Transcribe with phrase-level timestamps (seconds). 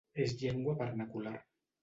[0.23, 1.37] És llengua vernacular.